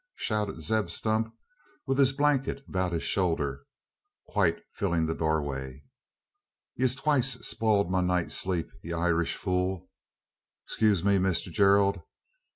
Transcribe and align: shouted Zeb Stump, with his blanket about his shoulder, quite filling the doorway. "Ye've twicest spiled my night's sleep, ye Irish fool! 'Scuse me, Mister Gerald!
shouted 0.15 0.59
Zeb 0.61 0.89
Stump, 0.89 1.31
with 1.85 1.99
his 1.99 2.11
blanket 2.11 2.63
about 2.67 2.91
his 2.91 3.03
shoulder, 3.03 3.67
quite 4.25 4.57
filling 4.73 5.05
the 5.05 5.13
doorway. 5.13 5.83
"Ye've 6.75 6.95
twicest 6.95 7.43
spiled 7.45 7.91
my 7.91 8.01
night's 8.01 8.33
sleep, 8.33 8.71
ye 8.81 8.93
Irish 8.93 9.35
fool! 9.35 9.91
'Scuse 10.65 11.03
me, 11.03 11.19
Mister 11.19 11.51
Gerald! 11.51 12.01